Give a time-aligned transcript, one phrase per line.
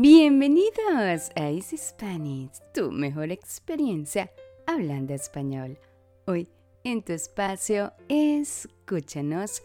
[0.00, 4.30] Bienvenidos a Easy Spanish, tu mejor experiencia
[4.64, 5.76] hablando español.
[6.24, 6.46] Hoy,
[6.84, 9.60] en tu espacio, escúchanos.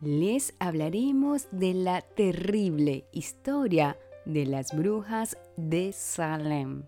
[0.00, 6.84] Les hablaremos de la terrible historia de las brujas de Salem.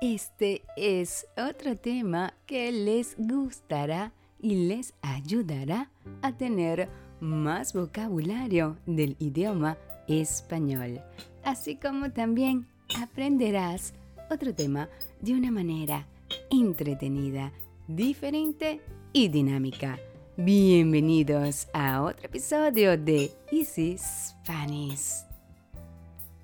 [0.00, 5.90] Este es otro tema que les gustará y les ayudará
[6.22, 6.88] a tener
[7.18, 11.00] más vocabulario del idioma español
[11.44, 12.66] así como también
[13.00, 13.94] aprenderás
[14.30, 14.88] otro tema
[15.20, 16.06] de una manera
[16.50, 17.52] entretenida,
[17.86, 18.80] diferente
[19.12, 19.98] y dinámica.
[20.36, 25.24] Bienvenidos a otro episodio de Easy Spanish.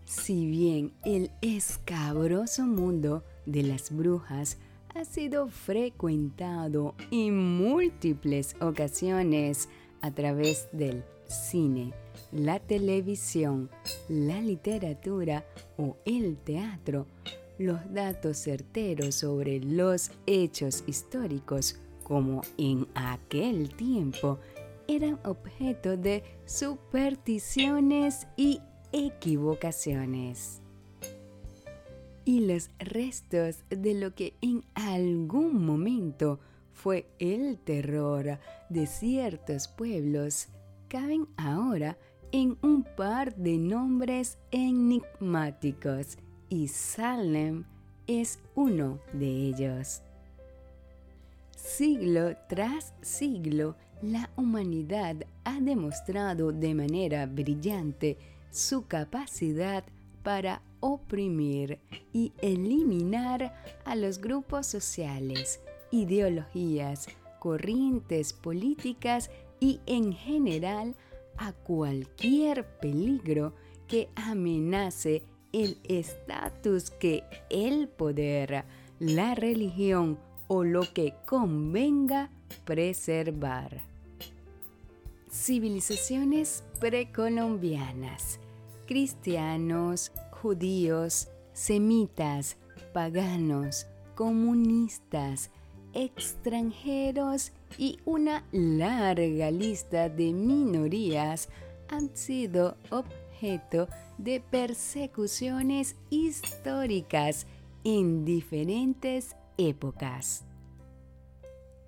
[0.04, 4.58] Si bien el escabroso mundo de las brujas
[4.94, 9.68] ha sido frecuentado en múltiples ocasiones
[10.02, 11.92] a través del cine,
[12.32, 13.70] la televisión,
[14.08, 15.44] la literatura
[15.78, 17.06] o el teatro,
[17.58, 24.38] los datos certeros sobre los hechos históricos como en aquel tiempo
[24.88, 28.60] eran objeto de supersticiones y
[28.92, 30.60] equivocaciones.
[32.24, 36.40] Y los restos de lo que en algún momento
[36.72, 40.48] fue el terror de ciertos pueblos
[40.90, 41.96] caben ahora
[42.32, 47.64] en un par de nombres enigmáticos y Salem
[48.08, 50.02] es uno de ellos.
[51.56, 58.18] Siglo tras siglo, la humanidad ha demostrado de manera brillante
[58.50, 59.84] su capacidad
[60.24, 61.78] para oprimir
[62.12, 65.60] y eliminar a los grupos sociales,
[65.92, 67.06] ideologías,
[67.38, 69.30] corrientes políticas
[69.60, 70.96] y en general
[71.36, 73.54] a cualquier peligro
[73.86, 78.64] que amenace el estatus que el poder,
[78.98, 82.30] la religión o lo que convenga
[82.64, 83.82] preservar.
[85.30, 88.40] Civilizaciones precolombianas,
[88.86, 92.56] cristianos, judíos, semitas,
[92.92, 95.50] paganos, comunistas,
[95.92, 101.48] extranjeros y una larga lista de minorías
[101.88, 103.88] han sido objeto
[104.18, 107.46] de persecuciones históricas
[107.84, 110.44] en diferentes épocas.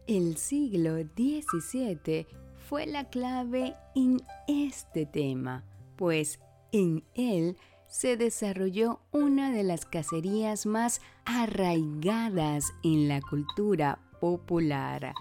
[0.06, 2.26] El siglo XVII
[2.68, 5.64] fue la clave en este tema,
[5.96, 6.40] pues
[6.72, 7.56] en él
[7.86, 15.14] se desarrolló una de las cacerías más arraigadas en la cultura popular,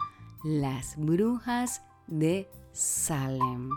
[0.44, 3.70] las brujas de Salem.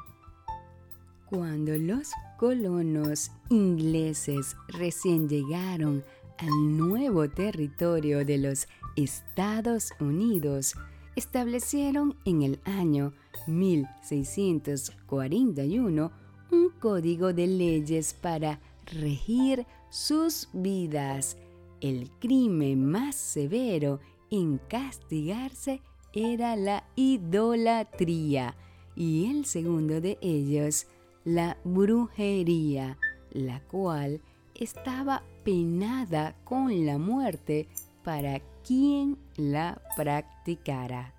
[1.28, 6.02] Cuando los colonos ingleses recién llegaron
[6.38, 8.66] al nuevo territorio de los
[8.96, 10.74] Estados Unidos,
[11.16, 13.12] establecieron en el año
[13.46, 16.12] 1641
[16.50, 21.36] un código de leyes para regir sus vidas.
[21.80, 25.82] El crimen más severo en castigarse
[26.14, 28.56] era la idolatría
[28.94, 30.86] y el segundo de ellos
[31.24, 32.98] la brujería,
[33.32, 34.20] la cual
[34.54, 37.66] estaba penada con la muerte
[38.04, 41.14] para quien la practicara.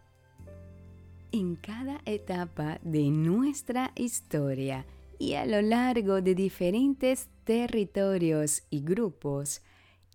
[1.31, 4.85] En cada etapa de nuestra historia
[5.19, 9.61] y a lo largo de diferentes territorios y grupos,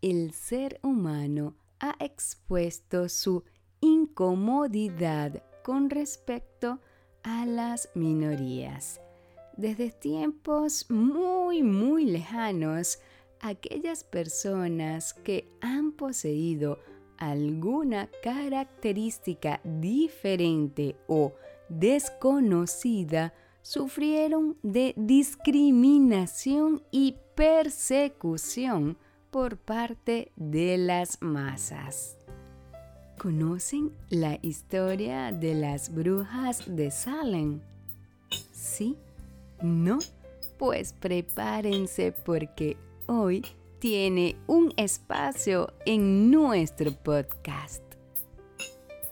[0.01, 3.45] el ser humano ha expuesto su
[4.11, 6.81] incomodidad con respecto
[7.23, 9.01] a las minorías.
[9.57, 12.99] Desde tiempos muy, muy lejanos,
[13.41, 16.79] aquellas personas que han poseído
[17.19, 21.35] alguna característica diferente o
[21.69, 28.97] desconocida sufrieron de discriminación y persecución
[29.31, 32.20] por parte de las masas.
[33.21, 37.61] ¿Conocen la historia de las brujas de Salem?
[38.51, 38.97] ¿Sí?
[39.61, 39.99] ¿No?
[40.59, 42.79] Pues prepárense porque
[43.09, 43.45] hoy
[43.79, 47.83] tiene un espacio en nuestro podcast.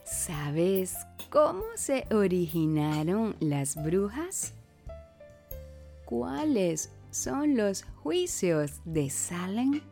[0.04, 0.96] ¿Sabes
[1.28, 4.54] cómo se originaron las brujas?
[6.06, 9.82] ¿Cuáles son los juicios de Salem?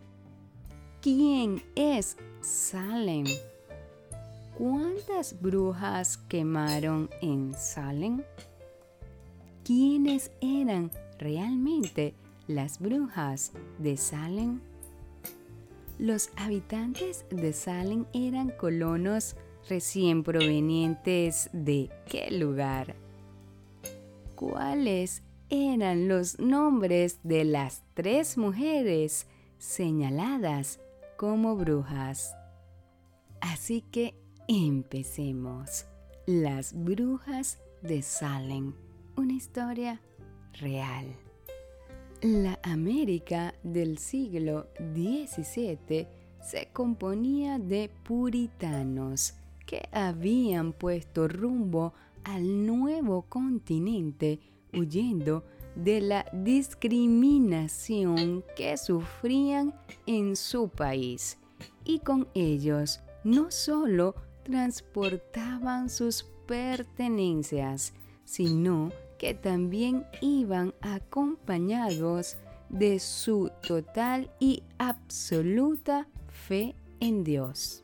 [1.02, 3.26] ¿Quién es Salem?
[4.58, 8.22] ¿Cuántas brujas quemaron en Salem?
[9.64, 12.14] ¿Quiénes eran realmente
[12.46, 14.60] las brujas de Salem?
[15.98, 19.36] Los habitantes de Salem eran colonos
[19.68, 22.94] recién provenientes de qué lugar?
[24.36, 29.26] ¿Cuáles eran los nombres de las tres mujeres
[29.58, 30.80] señaladas
[31.18, 32.34] como brujas?
[33.40, 34.14] Así que
[34.48, 35.87] empecemos.
[36.26, 38.75] Las brujas de Salem,
[39.16, 40.00] una historia
[40.60, 41.06] real.
[42.22, 46.08] La América del siglo XVII
[46.40, 49.34] se componía de puritanos
[49.66, 51.92] que habían puesto rumbo
[52.25, 54.40] al nuevo continente
[54.72, 55.44] huyendo
[55.75, 59.75] de la discriminación que sufrían
[60.06, 61.38] en su país
[61.84, 64.14] y con ellos no solo
[64.46, 67.93] transportaban sus pertenencias,
[68.25, 72.37] sino que también iban acompañados
[72.69, 77.82] de su total y absoluta fe en Dios.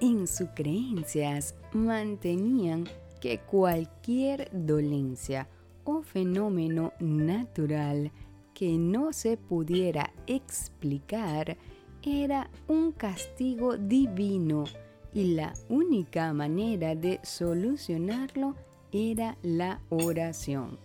[0.00, 2.88] En sus creencias mantenían
[3.20, 5.48] que cualquier dolencia
[5.84, 8.10] o fenómeno natural
[8.54, 11.58] que no se pudiera explicar
[12.02, 14.64] era un castigo divino
[15.12, 18.54] y la única manera de solucionarlo
[18.92, 20.78] era la oración.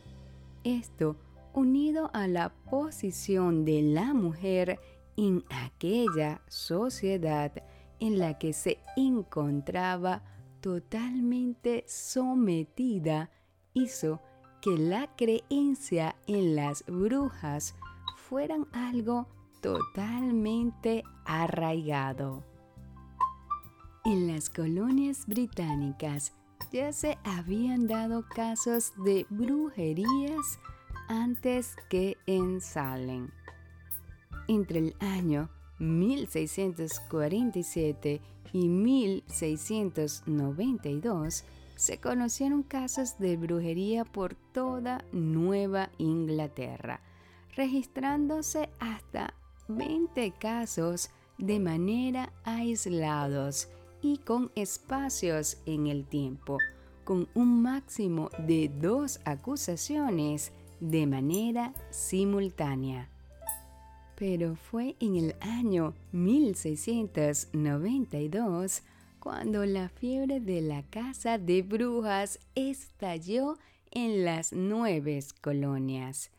[0.63, 1.15] Esto
[1.53, 4.79] unido a la posición de la mujer
[5.17, 7.51] en aquella sociedad
[7.99, 10.23] en la que se encontraba
[10.59, 13.29] totalmente sometida,
[13.73, 14.19] hizo
[14.61, 17.75] que la creencia en las brujas
[18.17, 19.27] fueran algo
[19.61, 22.43] totalmente arraigado.
[24.05, 26.31] En las colonias británicas
[26.71, 30.59] ya se habían dado casos de brujerías
[31.07, 33.31] antes que en Salem.
[34.47, 35.49] Entre el año
[35.79, 38.21] 1647
[38.53, 41.43] y 1692
[41.75, 47.01] se conocieron casos de brujería por toda Nueva Inglaterra,
[47.55, 49.33] registrándose hasta
[49.67, 51.09] 20 casos
[51.39, 53.67] de manera aislados
[54.05, 56.59] y con espacios en el tiempo,
[57.03, 63.09] con un máximo de dos acusaciones de manera simultánea.
[64.15, 68.83] Pero fue en el año 1692
[69.19, 73.57] cuando la fiebre de la casa de brujas estalló
[73.89, 76.29] en las nueve colonias.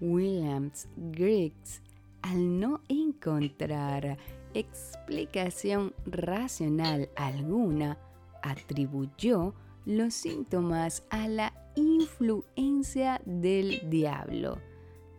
[0.00, 1.82] Williams Griggs,
[2.22, 4.16] al no encontrar
[4.54, 7.98] explicación racional alguna,
[8.42, 9.52] atribuyó
[9.84, 14.56] los síntomas a la influencia del diablo,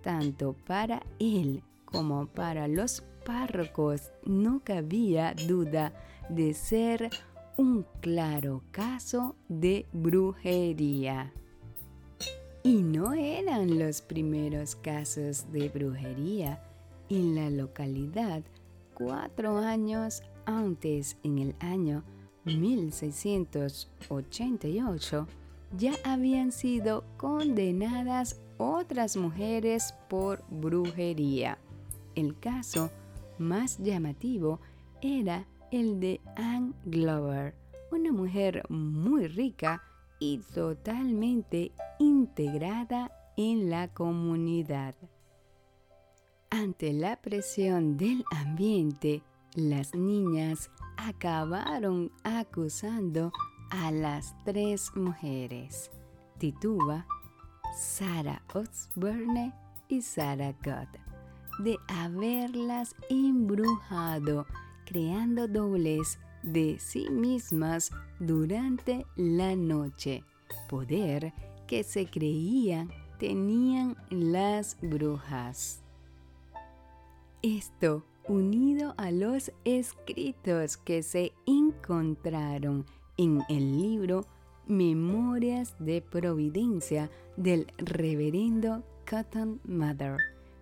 [0.01, 5.93] tanto para él como para los párrocos no cabía duda
[6.27, 7.11] de ser
[7.55, 11.31] un claro caso de brujería.
[12.65, 16.63] Y no eran los primeros casos de brujería.
[17.09, 18.41] En la localidad,
[18.93, 22.05] cuatro años antes, en el año
[22.45, 25.27] 1688,
[25.77, 31.57] ya habían sido condenadas otras mujeres por brujería.
[32.15, 32.89] El caso
[33.39, 34.61] más llamativo
[35.01, 37.55] era el de Anne Glover,
[37.91, 39.83] una mujer muy rica
[40.23, 44.95] y totalmente integrada en la comunidad.
[46.49, 49.21] Ante la presión del ambiente,
[49.55, 53.33] las niñas acabaron acusando
[53.69, 55.91] a las tres mujeres,
[56.37, 57.05] Tituba,
[57.75, 59.53] Sarah Osborne
[59.89, 60.87] y Sarah Gott,
[61.59, 64.45] de haberlas embrujado
[64.85, 70.23] creando dobles de sí mismas durante la noche,
[70.69, 71.33] poder
[71.67, 75.81] que se creían tenían las brujas.
[77.41, 82.85] Esto unido a los escritos que se encontraron
[83.17, 84.25] en el libro
[84.67, 90.17] Memorias de Providencia del reverendo Cotton Mather,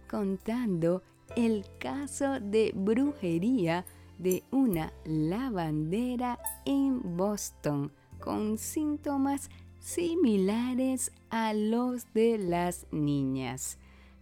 [0.10, 1.04] contando
[1.36, 3.86] el caso de brujería
[4.22, 9.50] de una lavandera en Boston con síntomas
[9.80, 13.80] similares a los de las niñas.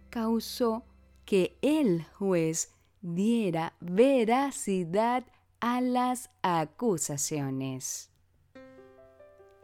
[0.08, 0.84] Causó
[1.26, 5.24] que el juez diera veracidad
[5.60, 8.10] a las acusaciones.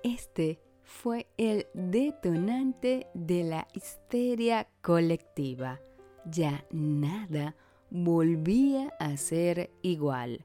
[0.03, 5.81] Este fue el detonante de la histeria colectiva.
[6.27, 7.57] Ya nada
[7.97, 10.45] volvía a ser igual.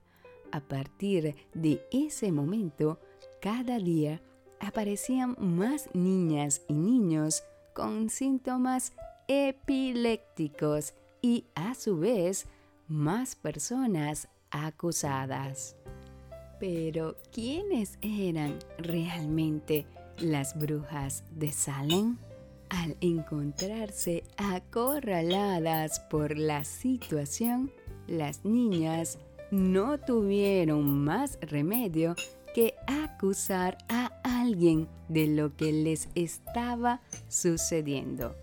[0.51, 2.99] A partir de ese momento,
[3.41, 4.21] cada día
[4.59, 7.43] aparecían más niñas y niños
[7.73, 8.93] con síntomas
[9.27, 12.47] epilépticos y a su vez
[12.87, 15.75] más personas acusadas.
[16.59, 19.87] Pero ¿quiénes eran realmente
[20.19, 22.17] las brujas de Salem?
[22.71, 27.69] Al encontrarse acorraladas por la situación,
[28.07, 29.19] las niñas
[29.51, 32.15] no tuvieron más remedio
[32.55, 38.37] que acusar a alguien de lo que les estaba sucediendo.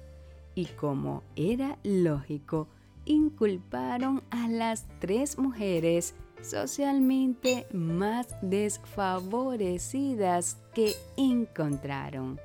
[0.54, 2.68] Y como era lógico,
[3.06, 12.38] inculparon a las tres mujeres socialmente más desfavorecidas que encontraron.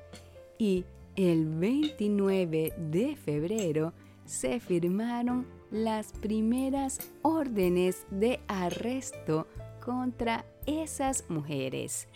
[0.58, 3.92] Y el 29 de febrero
[4.24, 9.46] se firmaron las primeras órdenes de arresto
[9.84, 12.08] contra esas mujeres,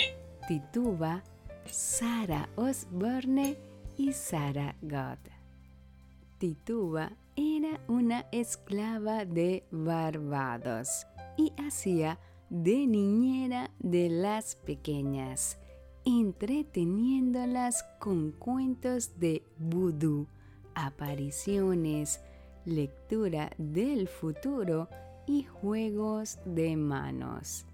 [0.46, 1.22] Tituba,
[1.66, 3.56] Sarah Osborne
[3.96, 5.18] y Sarah Gott.
[6.38, 15.58] Tituba era una esclava de Barbados y hacía de niñera de las pequeñas
[16.08, 20.26] entreteniéndolas con cuentos de vudú,
[20.74, 22.22] apariciones,
[22.64, 24.88] lectura del futuro
[25.26, 27.66] y juegos de manos.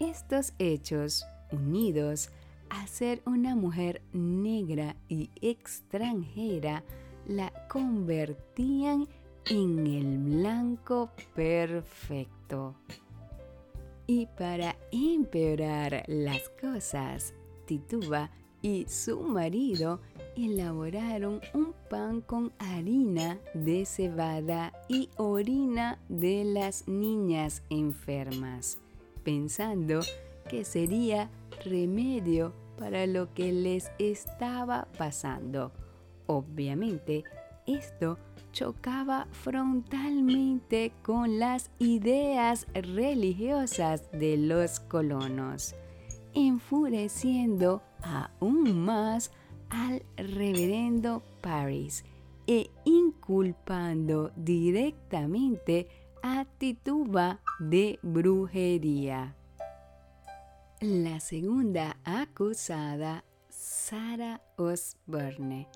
[0.00, 2.30] Estos hechos, unidos
[2.68, 6.82] a ser una mujer negra y extranjera,
[7.28, 9.06] la convertían
[9.48, 12.74] en el blanco perfecto.
[14.08, 17.34] Y para empeorar las cosas,
[17.68, 18.30] Tituba
[18.62, 20.00] y su marido
[20.36, 28.78] elaboraron un pan con harina de cebada y orina de las niñas enfermas,
[29.22, 30.00] pensando
[30.48, 31.28] que sería
[31.66, 35.70] remedio para lo que les estaba pasando.
[36.26, 37.24] Obviamente,
[37.66, 38.16] esto
[38.52, 45.74] chocaba frontalmente con las ideas religiosas de los colonos
[46.34, 49.30] enfureciendo aún más
[49.70, 52.04] al reverendo Paris
[52.46, 55.88] e inculpando directamente
[56.22, 59.34] a Tituba de brujería.
[60.80, 65.68] La segunda acusada, Sarah Osborne,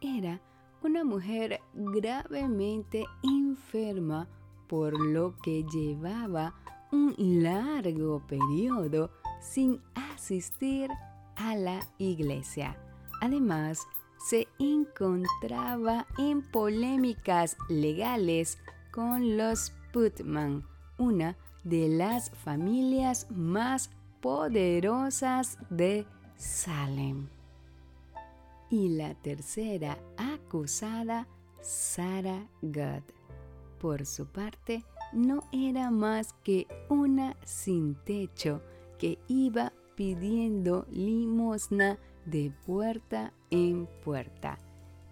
[0.00, 0.40] era
[0.82, 4.28] una mujer gravemente enferma
[4.68, 6.54] por lo que llevaba
[6.92, 10.90] un largo periodo sin asistir
[11.36, 12.76] a la iglesia.
[13.20, 13.86] Además,
[14.18, 18.58] se encontraba en polémicas legales
[18.90, 20.64] con los Putman,
[20.98, 23.90] una de las familias más
[24.20, 27.28] poderosas de Salem.
[28.70, 31.26] Y la tercera acusada,
[31.62, 33.02] Sarah Gad,
[33.80, 38.60] por su parte, no era más que una sin techo
[38.98, 44.58] que iba pidiendo limosna de puerta en puerta.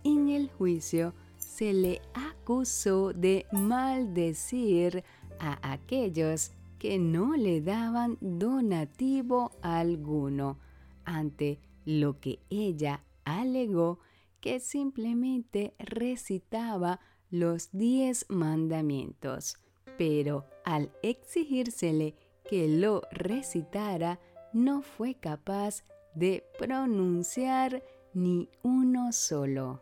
[0.05, 5.03] En el juicio se le acusó de maldecir
[5.39, 10.59] a aquellos que no le daban donativo alguno,
[11.05, 13.99] ante lo que ella alegó
[14.41, 17.01] que simplemente recitaba
[17.31, 19.57] los diez mandamientos,
[19.99, 22.15] pero al exigírsele
[22.49, 24.21] que lo recitara,
[24.53, 25.83] no fue capaz
[26.15, 27.83] de pronunciar
[28.15, 29.81] ni uno solo.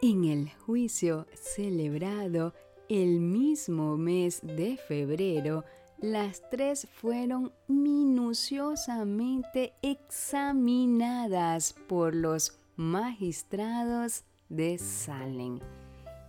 [0.00, 2.54] En el juicio celebrado
[2.88, 5.64] el mismo mes de febrero,
[5.98, 15.60] las tres fueron minuciosamente examinadas por los magistrados de Salem.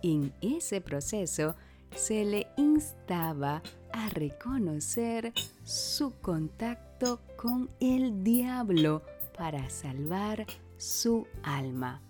[0.02, 1.56] En ese proceso
[1.94, 5.32] se le instaba a reconocer
[5.64, 9.02] su contacto con el diablo
[9.36, 10.46] para salvar
[10.76, 12.00] su alma.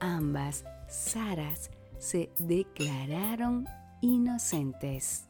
[0.00, 3.66] Ambas Saras se declararon
[4.00, 5.26] inocentes.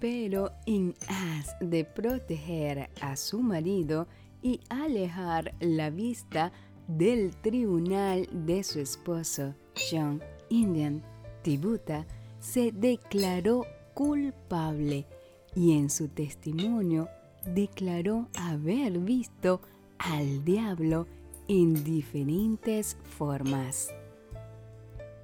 [0.00, 4.06] Pero en as de proteger a su marido
[4.42, 6.52] y alejar la vista
[6.86, 9.54] del tribunal de su esposo,
[9.90, 11.02] John Indian
[11.42, 12.06] Tibuta,
[12.44, 15.06] se declaró culpable
[15.54, 17.08] y en su testimonio
[17.46, 19.62] declaró haber visto
[19.98, 21.06] al diablo
[21.48, 23.88] en diferentes formas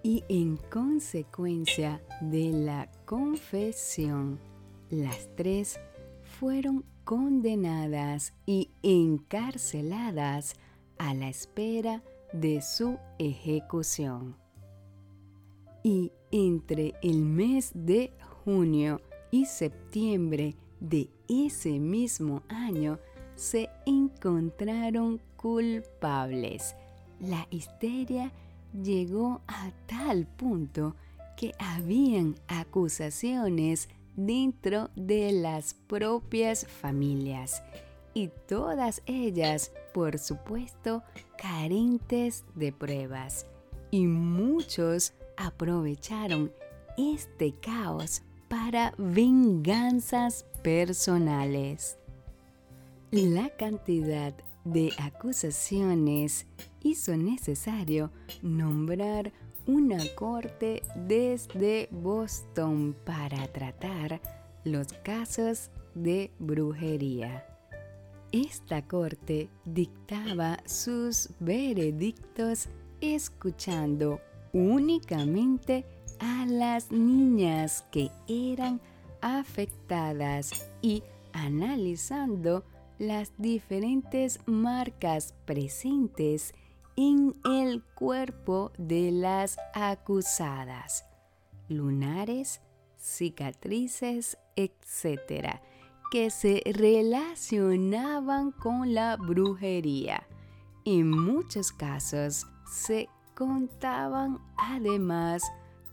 [0.03, 4.41] y en consecuencia de la confesión,
[4.89, 5.79] las tres
[6.23, 10.55] fueron condenadas y encarceladas
[10.97, 12.03] a la espera
[12.33, 14.40] de su ejecución.
[15.83, 18.13] Y entre el mes de
[18.45, 22.99] junio y septiembre de ese mismo año
[23.35, 26.75] se encontraron culpables.
[27.21, 28.33] La histeria
[28.83, 30.95] llegó a tal punto
[31.37, 37.63] que habían acusaciones dentro de las propias familias
[38.13, 41.03] y todas ellas, por supuesto,
[41.39, 43.47] carentes de pruebas.
[43.91, 46.53] Y muchos aprovecharon
[46.97, 51.97] este caos para venganzas personales.
[53.11, 56.47] La cantidad de acusaciones
[56.83, 58.11] hizo necesario
[58.43, 59.33] nombrar
[59.67, 64.21] una corte desde Boston para tratar
[64.65, 67.47] los casos de brujería.
[68.33, 72.69] Esta corte dictaba sus veredictos
[73.01, 74.21] escuchando
[74.53, 75.85] únicamente
[76.19, 78.81] a las niñas que eran
[79.21, 82.65] afectadas y analizando
[82.99, 86.55] las diferentes marcas presentes
[86.97, 91.07] en el cuerpo de las acusadas,
[91.69, 92.61] lunares,
[92.99, 95.61] cicatrices, etc.,
[96.11, 100.27] que se relacionaban con la brujería.
[100.85, 103.09] En muchos casos se
[103.41, 105.43] contaban además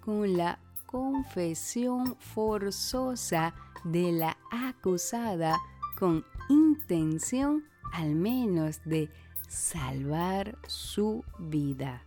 [0.02, 3.56] con la confesión forzosa
[3.86, 5.58] de la acusada
[5.98, 9.10] con intención al menos de
[9.48, 12.04] salvar su vida.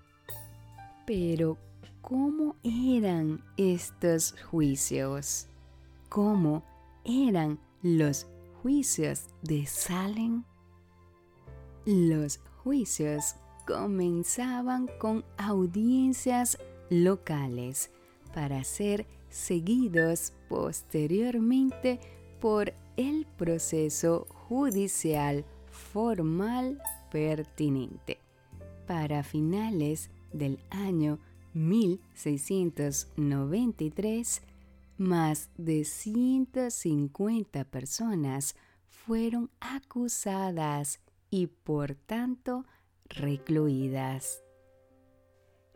[1.07, 1.57] Pero,
[2.03, 5.47] ¿cómo eran estos juicios?
[6.11, 6.65] ¿Cómo
[7.03, 8.27] eran los
[8.63, 10.45] juicios de Salem?
[11.87, 13.37] Los juicios
[13.71, 17.91] comenzaban con audiencias locales
[18.35, 22.01] para ser seguidos posteriormente
[22.41, 28.19] por el proceso judicial formal pertinente.
[28.89, 31.21] Para finales del año
[31.55, 34.43] 1693,
[34.99, 38.57] más de 150 personas
[38.89, 40.99] fueron acusadas
[41.31, 42.65] y por tanto
[43.11, 44.43] recluidas.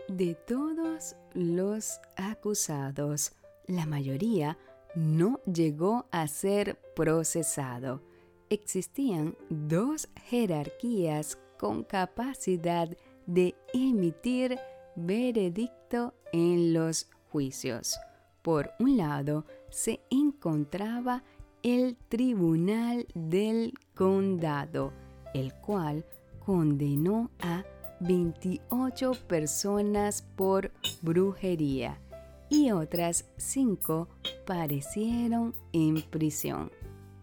[0.09, 3.33] De todos los acusados,
[3.67, 4.59] la mayoría
[4.95, 8.03] no llegó a ser procesado.
[8.51, 12.89] Existían dos jerarquías con capacidad
[13.27, 14.59] de emitir
[14.95, 17.99] veredicto en los juicios.
[18.43, 21.25] Por un lado se encontraba
[21.63, 24.93] el Tribunal del Condado,
[25.33, 26.05] el cual
[26.45, 27.65] condenó a
[28.01, 31.99] 28 personas por brujería
[32.49, 34.09] y otras 5
[34.47, 36.71] parecieron en prisión.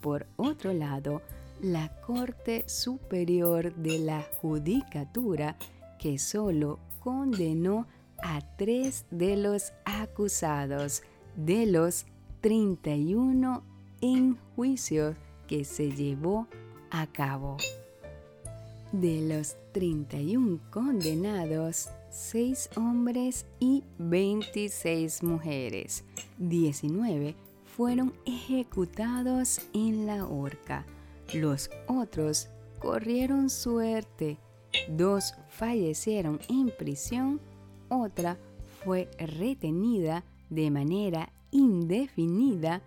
[0.01, 1.21] Por otro lado,
[1.61, 5.57] la Corte Superior de la Judicatura,
[5.99, 7.87] que solo condenó
[8.23, 11.03] a tres de los acusados
[11.35, 12.05] de los
[12.41, 13.63] 31
[14.01, 15.15] en juicio
[15.47, 16.47] que se llevó
[16.89, 17.57] a cabo.
[18.91, 26.03] De los 31 condenados, 6 hombres y 26 mujeres.
[26.39, 30.85] 19 fueron ejecutados en la horca.
[31.33, 32.49] Los otros
[32.79, 34.37] corrieron suerte.
[34.89, 37.39] Dos fallecieron en prisión,
[37.87, 38.37] otra
[38.83, 42.81] fue retenida de manera indefinida,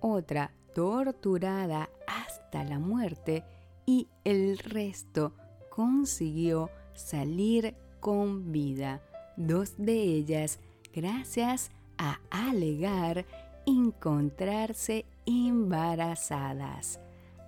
[0.00, 3.42] otra torturada hasta la muerte
[3.86, 5.32] y el resto
[5.76, 9.02] consiguió salir con vida,
[9.36, 10.58] dos de ellas
[10.94, 13.26] gracias a alegar
[13.66, 16.98] encontrarse embarazadas,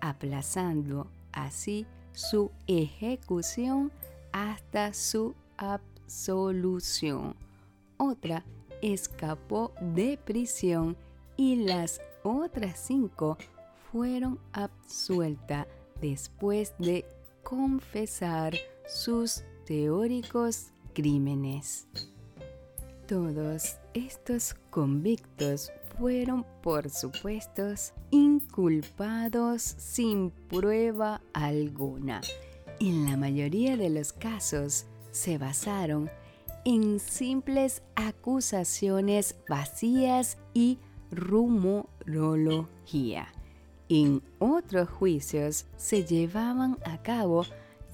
[0.03, 3.91] aplazando así su ejecución
[4.33, 7.35] hasta su absolución.
[7.97, 8.45] Otra
[8.83, 10.99] escapó de prisión
[11.38, 13.38] y las otras cinco
[13.91, 15.67] fueron absueltas
[15.99, 17.07] después de
[17.48, 18.54] confesar
[18.87, 21.88] sus teóricos crímenes.
[23.06, 27.72] Todos estos convictos fueron, por supuesto,
[28.11, 32.20] inculpados sin prueba alguna.
[32.80, 36.11] En la mayoría de los casos se basaron
[36.66, 40.78] en simples acusaciones vacías y
[41.11, 43.32] rumorología.
[43.88, 47.46] En otros juicios se llevaban a cabo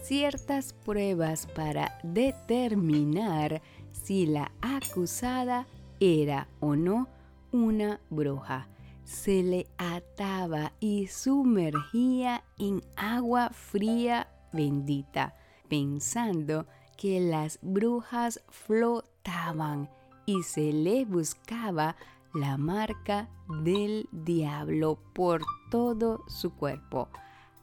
[0.02, 5.66] ciertas pruebas para determinar si la acusada
[6.00, 7.09] era o no
[7.52, 8.68] una bruja.
[9.04, 15.35] Se le ataba y sumergía en agua fría bendita,
[15.68, 19.88] pensando que las brujas flotaban
[20.26, 21.96] y se le buscaba
[22.35, 23.28] la marca
[23.62, 25.42] del diablo por
[25.74, 27.08] todo su cuerpo,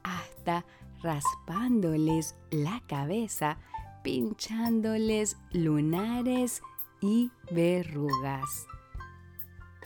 [0.03, 0.65] hasta
[1.01, 3.57] raspándoles la cabeza,
[4.03, 6.61] pinchándoles lunares
[6.99, 8.67] y verrugas.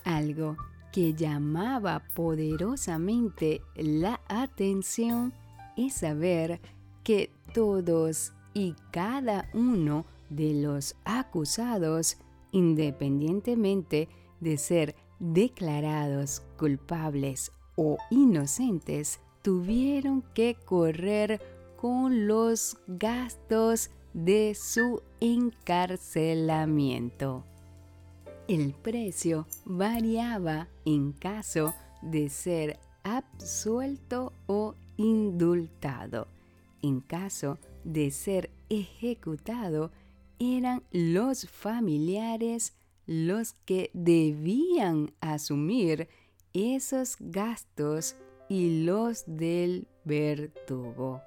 [0.05, 0.57] Algo
[0.91, 5.31] que llamaba poderosamente la atención
[5.77, 6.59] es saber
[7.03, 12.17] que todos y cada uno de los acusados,
[12.51, 14.09] independientemente
[14.39, 21.41] de ser declarados culpables o inocentes, tuvieron que correr
[21.77, 27.43] con los gastos de su encarcelamiento.
[28.47, 36.27] El precio variaba en caso de ser absuelto o indultado.
[36.81, 39.91] En caso de ser ejecutado,
[40.39, 42.73] eran los familiares
[43.07, 46.07] los que debían asumir
[46.55, 48.15] esos gastos
[48.47, 51.21] y los del verdugo.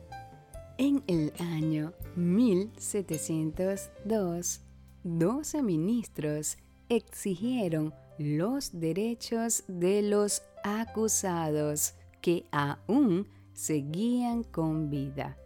[0.78, 4.60] En el año 1702,
[5.04, 15.36] 12 ministros exigieron los derechos de los acusados que aún seguían con vida.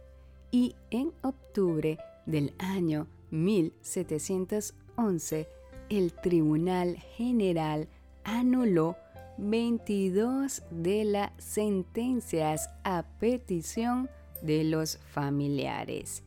[0.51, 5.49] Y en octubre del año 1711,
[5.89, 7.89] el Tribunal General
[8.23, 8.95] anuló
[9.37, 14.09] 22 de las sentencias a petición
[14.41, 16.23] de los familiares.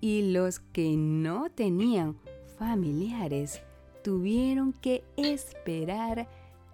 [0.00, 2.16] Y los que no tenían
[2.58, 3.62] familiares
[4.02, 6.28] tuvieron que esperar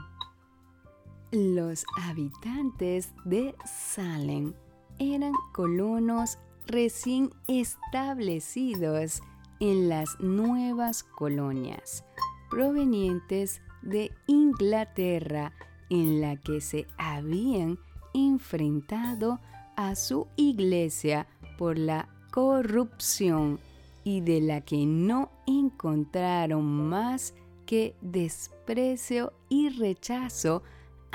[1.34, 4.52] Los habitantes de Salem
[5.00, 9.20] eran colonos recién establecidos
[9.58, 12.04] en las nuevas colonias,
[12.50, 15.52] provenientes de Inglaterra,
[15.90, 17.80] en la que se habían
[18.14, 19.40] enfrentado
[19.74, 21.26] a su iglesia
[21.58, 23.58] por la corrupción
[24.04, 27.34] y de la que no encontraron más
[27.66, 30.62] que desprecio y rechazo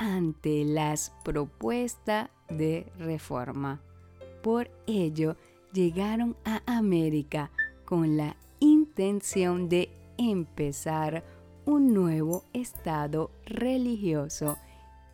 [0.00, 3.82] ante las propuestas de reforma.
[4.42, 5.36] Por ello,
[5.74, 7.50] llegaron a América
[7.84, 11.22] con la intención de empezar
[11.66, 14.56] un nuevo estado religioso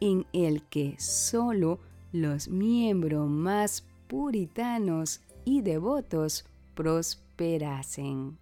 [0.01, 1.81] en el que solo
[2.13, 8.39] los miembros más puritanos y devotos prosperasen.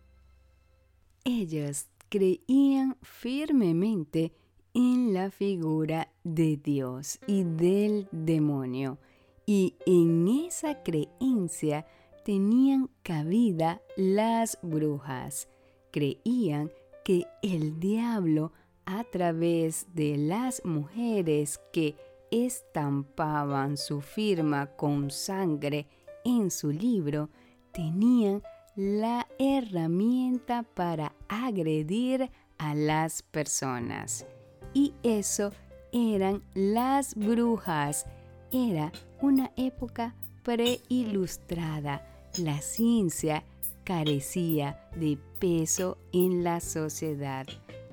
[1.25, 4.35] Ellos creían firmemente
[4.75, 8.99] en la figura de Dios y del demonio,
[9.47, 11.87] y en esa creencia
[12.25, 15.49] tenían cabida las brujas.
[15.93, 16.73] Creían
[17.05, 18.53] que el diablo,
[18.87, 21.95] a través de las mujeres que
[22.31, 25.87] estampaban su firma con sangre
[26.25, 27.29] en su libro,
[27.73, 28.43] tenían
[28.77, 34.27] la herramienta para agredir a las personas.
[34.73, 35.53] Y eso
[35.95, 38.05] eran las brujas.
[38.53, 42.07] Era una época preilustrada.
[42.37, 43.45] La ciencia
[43.85, 47.47] carecía de peso en la sociedad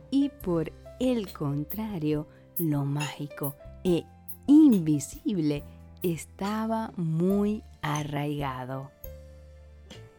[0.10, 4.04] y por el contrario, lo mágico e
[4.48, 5.64] invisible
[6.02, 8.92] estaba muy arraigado.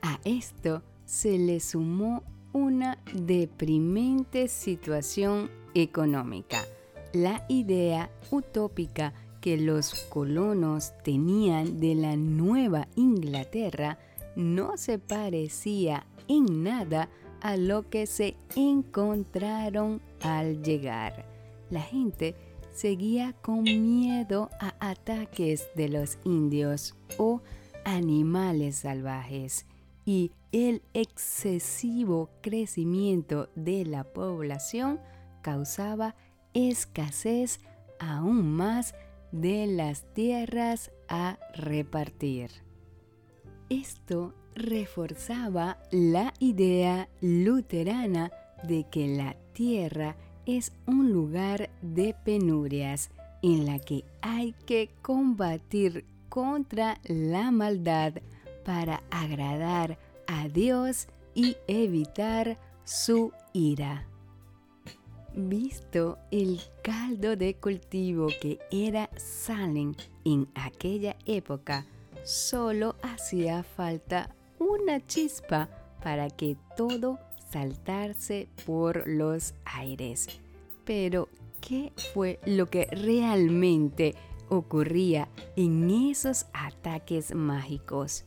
[0.02, 6.64] A esto se le sumó una deprimente situación económica,
[7.12, 13.98] la idea utópica que los colonos tenían de la Nueva Inglaterra
[14.36, 17.08] no se parecía en nada
[17.40, 21.26] a lo que se encontraron al llegar.
[21.70, 22.36] La gente
[22.72, 27.42] seguía con miedo a ataques de los indios o
[27.84, 29.66] animales salvajes
[30.04, 35.00] y el excesivo crecimiento de la población
[35.42, 36.14] causaba
[36.54, 37.60] escasez
[37.98, 38.94] aún más
[39.32, 42.50] de las tierras a repartir.
[43.68, 48.30] Esto reforzaba la idea luterana
[48.62, 53.10] de que la tierra es un lugar de penurias
[53.42, 58.14] en la que hay que combatir contra la maldad
[58.64, 64.06] para agradar a Dios y evitar su ira.
[65.34, 71.86] Visto el caldo de cultivo que era Salem en aquella época,
[72.22, 75.70] solo hacía falta una chispa
[76.02, 77.18] para que todo
[77.50, 80.28] saltarse por los aires.
[80.84, 81.28] Pero,
[81.62, 84.14] ¿qué fue lo que realmente
[84.50, 88.24] ocurría en esos ataques mágicos?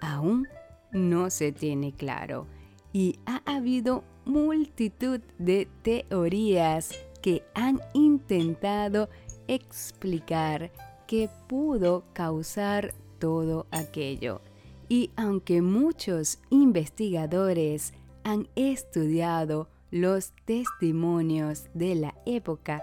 [0.00, 0.46] Aún
[0.92, 2.46] no se tiene claro
[2.92, 9.08] y ha habido multitud de teorías que han intentado
[9.48, 10.70] explicar
[11.06, 14.40] que pudo causar todo aquello.
[14.88, 22.82] Y aunque muchos investigadores han estudiado los testimonios de la época,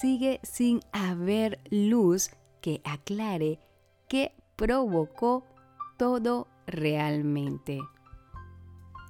[0.00, 3.58] sigue sin haber luz que aclare
[4.08, 5.44] qué provocó
[5.96, 7.80] todo realmente.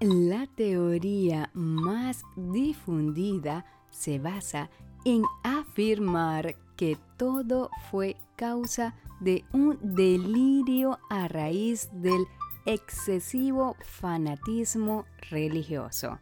[0.00, 4.70] La teoría más difundida se basa
[5.04, 12.26] en afirmar que todo fue causa de un delirio a raíz del
[12.64, 16.20] excesivo fanatismo religioso.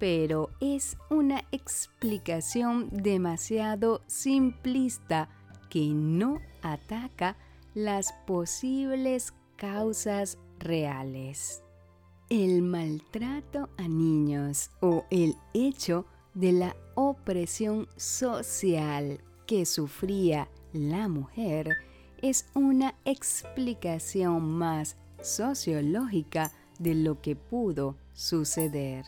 [0.00, 5.28] Pero es una explicación demasiado simplista
[5.70, 7.36] que no ataca
[7.72, 11.62] las posibles causas reales.
[12.28, 21.76] El maltrato a niños o el hecho de la opresión social que sufría la mujer
[22.20, 29.04] es una explicación más sociológica de lo que pudo suceder.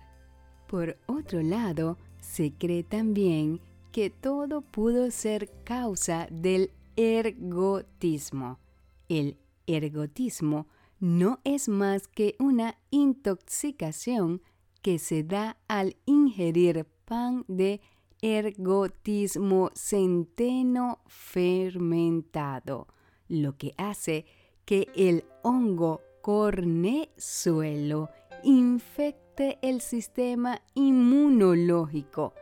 [0.68, 8.60] Por otro lado, se cree también que todo pudo ser causa del ergotismo.
[9.08, 10.68] El ergotismo
[11.00, 14.42] no es más que una intoxicación
[14.82, 17.80] que se da al ingerir pan de
[18.20, 22.88] ergotismo centeno fermentado,
[23.28, 24.26] lo que hace
[24.64, 28.10] que el hongo cornezuelo
[28.42, 32.34] infecte el sistema inmunológico.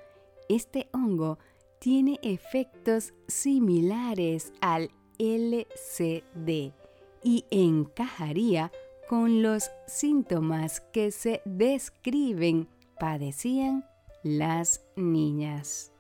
[0.49, 1.39] Este hongo
[1.79, 6.86] tiene efectos similares al LCD
[7.27, 8.71] y encajaría
[9.09, 12.69] con los síntomas que se describen
[13.01, 13.85] padecían
[14.23, 15.91] las niñas.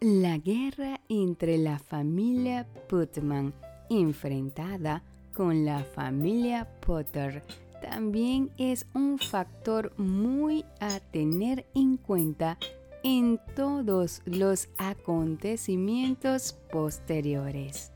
[0.00, 3.54] La guerra entre la familia Putman
[3.88, 7.44] enfrentada con la familia Potter
[7.80, 12.58] también es un factor muy a tener en cuenta
[13.04, 17.92] en todos los acontecimientos posteriores.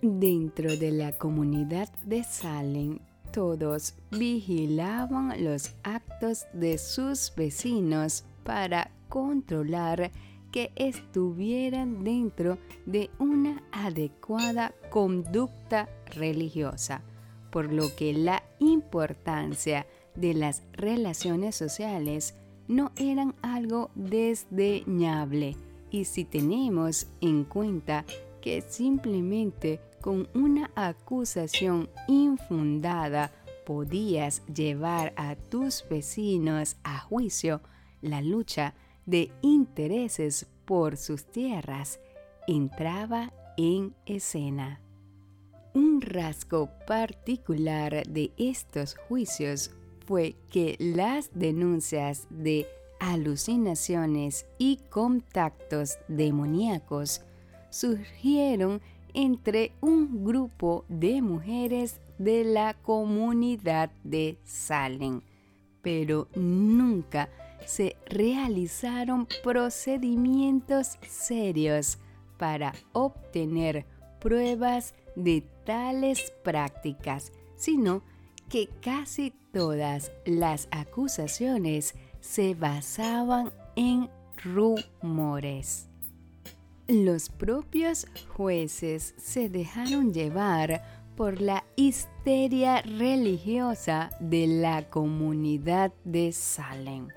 [0.00, 3.00] Dentro de la comunidad de Salem,
[3.32, 10.12] todos vigilaban los actos de sus vecinos para controlar
[10.52, 17.02] que estuvieran dentro de una adecuada conducta religiosa,
[17.50, 19.84] por lo que la importancia
[20.14, 22.36] de las relaciones sociales
[22.68, 25.56] no eran algo desdeñable.
[25.90, 28.04] Y si tenemos en cuenta
[28.40, 33.32] que simplemente con una acusación infundada
[33.66, 37.60] podías llevar a tus vecinos a juicio,
[38.00, 38.74] la lucha
[39.06, 42.00] de intereses por sus tierras
[42.46, 44.80] entraba en escena.
[45.74, 49.70] Un rasgo particular de estos juicios
[50.06, 52.66] fue que las denuncias de
[53.00, 57.22] alucinaciones y contactos demoníacos
[57.70, 58.80] surgieron
[59.18, 65.22] entre un grupo de mujeres de la comunidad de Salem,
[65.82, 67.28] pero nunca
[67.66, 71.98] se realizaron procedimientos serios
[72.38, 73.86] para obtener
[74.20, 78.04] pruebas de tales prácticas, sino
[78.48, 84.08] que casi todas las acusaciones se basaban en
[84.44, 85.87] rumores.
[86.88, 90.82] Los propios jueces se dejaron llevar
[91.16, 97.08] por la histeria religiosa de la comunidad de Salem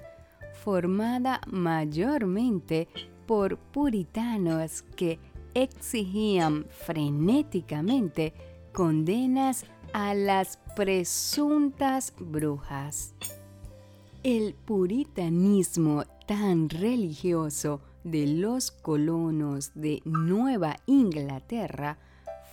[0.61, 2.87] formada mayormente
[3.25, 5.19] por puritanos que
[5.53, 8.33] exigían frenéticamente
[8.71, 13.15] condenas a las presuntas brujas.
[14.23, 21.97] El puritanismo tan religioso de los colonos de Nueva Inglaterra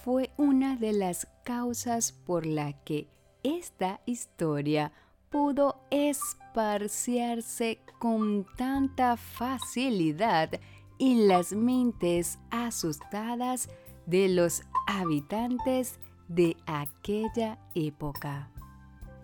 [0.05, 3.09] fue una de las causas por la que
[3.43, 4.93] esta historia
[5.31, 10.51] pudo esparciarse con tanta facilidad
[10.99, 13.69] en las mentes asustadas
[14.07, 18.51] de los habitantes de aquella época.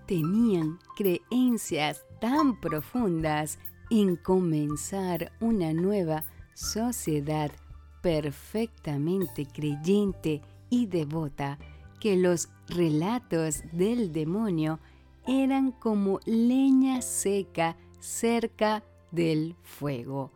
[0.07, 3.59] Tenían creencias tan profundas
[3.91, 6.24] en comenzar una nueva
[6.55, 7.51] sociedad
[8.03, 11.59] perfectamente creyente y devota
[12.01, 14.78] que los relatos del demonio
[15.26, 20.30] eran como leña seca cerca del fuego.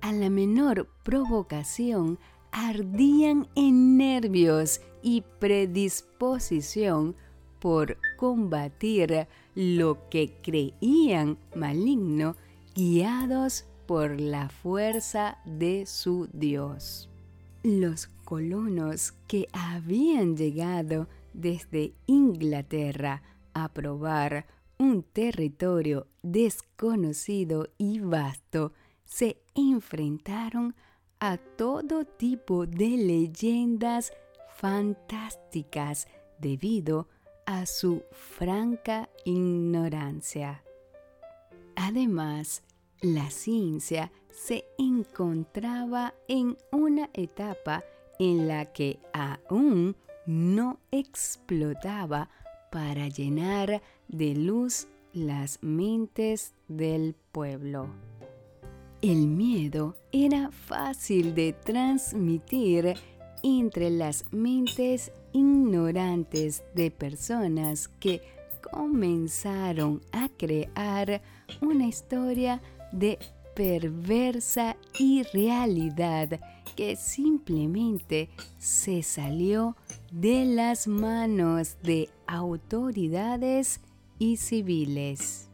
[0.00, 2.18] A la menor provocación
[2.52, 7.16] ardían en nervios y predisposición
[7.58, 12.36] por combatir lo que creían maligno,
[12.78, 17.08] guiados por la fuerza de su Dios.
[17.64, 23.20] Los colonos que habían llegado desde Inglaterra
[23.52, 24.46] a probar
[24.78, 28.72] un territorio desconocido y vasto,
[29.04, 30.76] se enfrentaron
[31.18, 34.12] a todo tipo de leyendas
[34.54, 36.06] fantásticas
[36.38, 37.08] debido
[37.44, 40.62] a su franca ignorancia.
[41.74, 42.62] Además,
[43.00, 47.84] la ciencia se encontraba en una etapa
[48.18, 49.96] en la que aún
[50.26, 52.28] no explotaba
[52.70, 57.88] para llenar de luz las mentes del pueblo.
[59.00, 62.94] El miedo era fácil de transmitir
[63.44, 68.20] entre las mentes ignorantes de personas que
[68.60, 71.22] comenzaron a crear
[71.60, 72.60] una historia
[72.92, 73.18] de
[73.54, 76.40] perversa irrealidad
[76.76, 78.28] que simplemente
[78.58, 79.76] se salió
[80.12, 83.80] de las manos de autoridades
[84.18, 85.48] y civiles.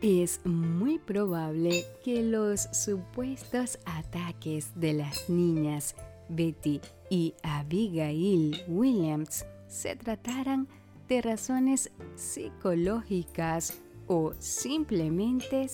[0.00, 5.94] Es muy probable que los supuestos ataques de las niñas
[6.28, 6.80] Betty
[7.10, 10.68] y Abigail Williams se trataran
[11.08, 15.66] de razones psicológicas o simplemente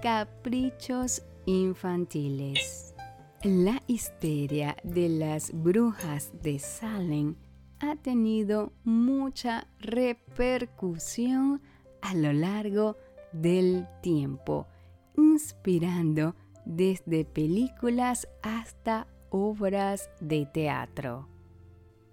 [0.00, 2.94] caprichos infantiles.
[3.42, 7.36] La histeria de las brujas de Salem
[7.80, 11.60] ha tenido mucha repercusión
[12.00, 12.96] a lo largo
[13.32, 14.66] del tiempo,
[15.16, 21.28] inspirando desde películas hasta obras de teatro.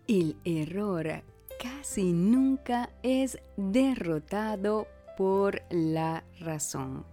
[0.08, 1.24] El error
[1.62, 4.88] casi nunca es derrotado
[5.22, 7.06] por la razón.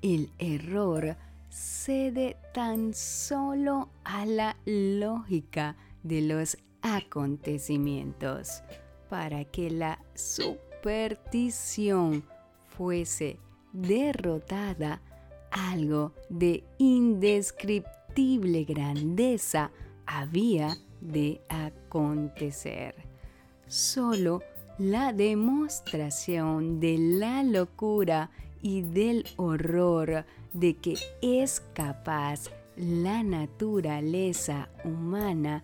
[0.00, 1.16] El error
[1.50, 5.74] cede tan solo a la lógica
[6.04, 8.62] de los acontecimientos
[9.10, 12.22] para que la superstición
[12.76, 13.40] fuese
[13.72, 15.02] derrotada,
[15.50, 19.72] algo de indescriptible grandeza
[20.06, 22.94] había de acontecer.
[23.66, 24.44] Solo
[24.82, 28.30] la demostración de la locura
[28.60, 35.62] y del horror de que es capaz la naturaleza humana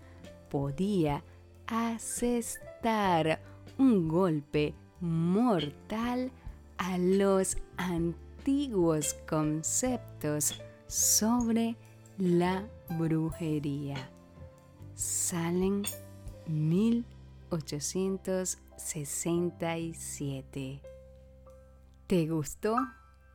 [0.48, 1.24] podía
[1.66, 3.40] asestar
[3.76, 6.30] un golpe mortal
[6.76, 11.74] a los antiguos conceptos sobre
[12.18, 13.96] la brujería.
[14.94, 15.82] Salen
[18.78, 20.80] 1867.
[22.06, 22.76] ¿Te gustó?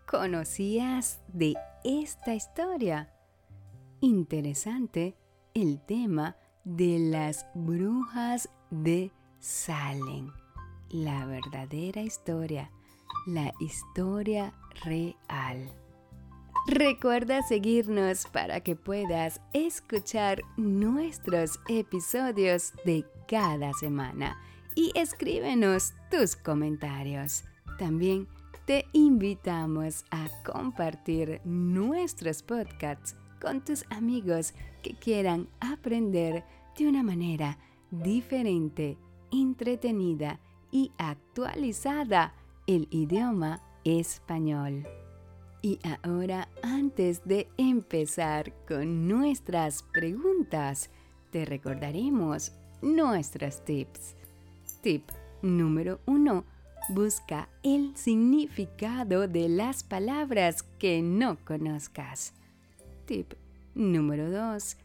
[0.08, 3.14] ¿Conocías de esta historia?
[4.02, 5.16] Interesante
[5.54, 10.32] el tema de las brujas de Salem.
[10.90, 12.72] La verdadera historia
[13.26, 15.72] la historia real.
[16.68, 24.40] Recuerda seguirnos para que puedas escuchar nuestros episodios de cada semana
[24.76, 27.44] y escríbenos tus comentarios.
[27.78, 28.28] También
[28.66, 36.44] te invitamos a compartir nuestros podcasts con tus amigos que quieran aprender
[36.78, 37.58] de una manera
[37.92, 38.98] diferente,
[39.32, 40.40] entretenida
[40.72, 42.34] y actualizada
[42.66, 44.88] el idioma español.
[45.62, 50.90] Y ahora, antes de empezar con nuestras preguntas,
[51.32, 54.16] te recordaremos nuestros tips.
[54.84, 55.12] Tip
[55.42, 56.44] número 1.
[56.90, 62.34] Busca el significado de las palabras que no conozcas.
[63.06, 63.32] Tip
[63.76, 64.76] número 2.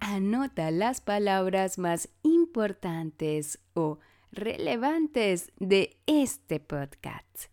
[0.00, 3.98] Anota las palabras más importantes o
[4.30, 7.46] relevantes de este podcast.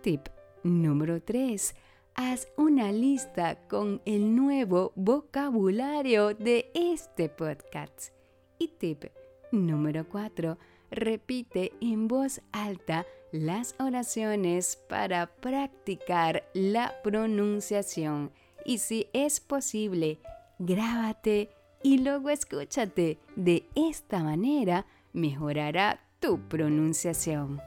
[0.00, 0.28] Tip
[0.62, 1.74] número 3.
[2.14, 8.12] Haz una lista con el nuevo vocabulario de este podcast.
[8.60, 9.06] Y tip
[9.50, 10.56] número 4.
[10.92, 18.30] Repite en voz alta las oraciones para practicar la pronunciación.
[18.66, 20.18] Y si es posible,
[20.58, 21.48] grábate
[21.82, 23.18] y luego escúchate.
[23.36, 24.84] De esta manera
[25.14, 27.58] mejorará tu pronunciación.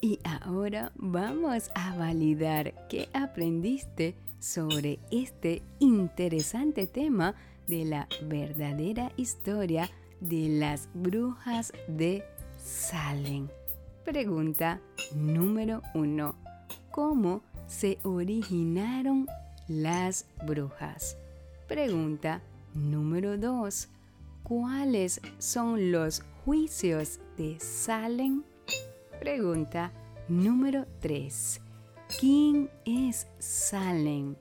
[0.00, 7.34] Y ahora vamos a validar qué aprendiste sobre este interesante tema
[7.66, 9.90] de la verdadera historia
[10.20, 12.24] de las brujas de
[12.66, 13.48] Salem.
[14.04, 14.80] Pregunta
[15.14, 16.34] número 1.
[16.90, 19.28] ¿Cómo se originaron
[19.68, 21.16] las brujas?
[21.68, 22.42] Pregunta
[22.74, 23.88] número 2.
[24.42, 28.42] ¿Cuáles son los juicios de Salem?
[29.20, 29.92] Pregunta
[30.28, 31.60] número 3.
[32.18, 34.34] ¿Quién es Salem?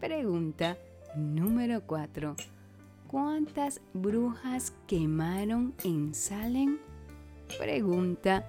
[0.00, 0.76] Pregunta
[1.14, 2.34] número 4.
[3.06, 6.78] ¿Cuántas brujas quemaron en Salem?
[7.56, 8.44] Pregunta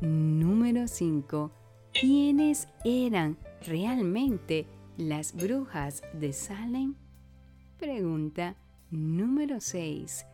[0.00, 1.50] número 5.
[1.92, 3.36] ¿Quiénes eran
[3.66, 6.94] realmente las brujas de Salem?
[7.78, 8.56] Pregunta
[8.90, 10.26] número 6.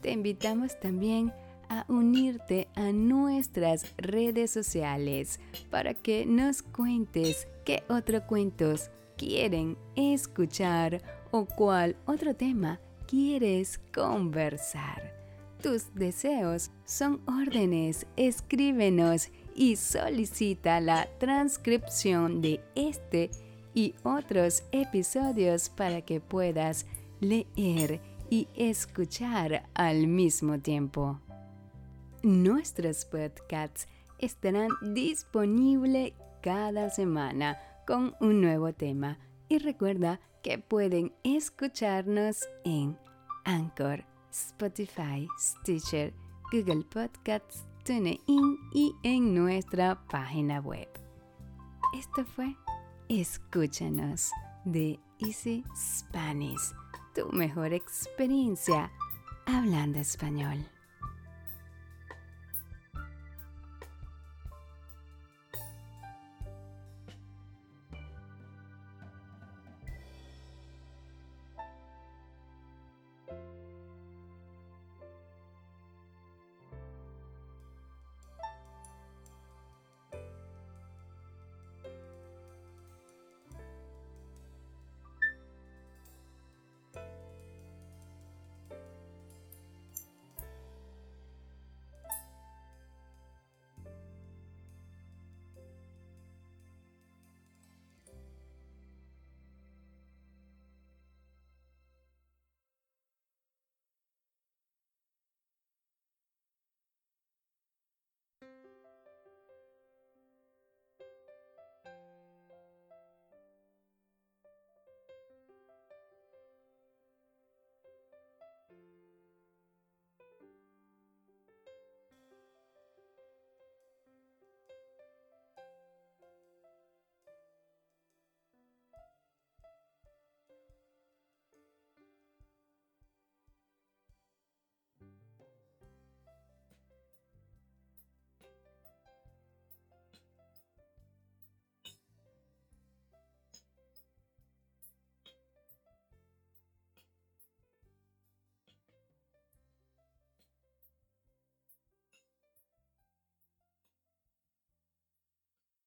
[0.02, 1.45] Te invitamos también a
[1.88, 5.40] unirte a nuestras redes sociales
[5.70, 11.02] para que nos cuentes qué otros cuentos quieren escuchar
[11.32, 15.14] o cuál otro tema quieres conversar.
[15.62, 18.06] Tus deseos son órdenes.
[18.18, 23.32] Escríbenos y solicita la transcripción de este
[23.74, 26.86] y otros episodios para que puedas
[27.20, 28.00] leer
[28.30, 31.20] y escuchar al mismo tiempo.
[32.26, 42.40] Nuestros podcasts estarán disponibles cada semana con un nuevo tema y recuerda que pueden escucharnos
[42.64, 42.98] en
[43.44, 46.16] Anchor, Spotify, Stitcher,
[46.52, 50.90] Google Podcasts, TuneIn y en nuestra página web.
[51.94, 52.56] Esto fue
[53.08, 54.32] Escúchanos
[54.64, 56.74] de Easy Spanish,
[57.14, 58.92] tu mejor experiencia
[59.46, 60.66] hablando español.